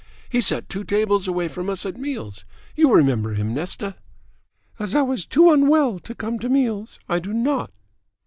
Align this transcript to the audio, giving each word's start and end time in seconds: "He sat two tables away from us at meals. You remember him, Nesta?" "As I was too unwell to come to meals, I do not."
"He 0.29 0.41
sat 0.41 0.67
two 0.67 0.83
tables 0.83 1.27
away 1.27 1.47
from 1.47 1.69
us 1.69 1.85
at 1.85 1.95
meals. 1.95 2.43
You 2.75 2.91
remember 2.91 3.35
him, 3.35 3.53
Nesta?" 3.53 3.97
"As 4.79 4.95
I 4.95 5.03
was 5.03 5.27
too 5.27 5.51
unwell 5.51 5.99
to 5.99 6.15
come 6.15 6.39
to 6.39 6.49
meals, 6.49 6.97
I 7.07 7.19
do 7.19 7.33
not." 7.33 7.71